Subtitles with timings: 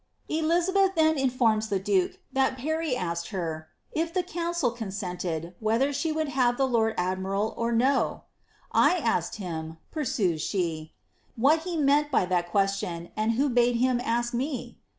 [0.31, 5.93] EUanbeth then informs the duke that Pany asked her, ^ if the council eoosentedy whether
[5.93, 8.21] she would have the lord admiral or na" ^
[8.71, 10.97] I asked him^'^ pursues she, ^
[11.35, 14.79] what he meant by that question, and who bade him ask me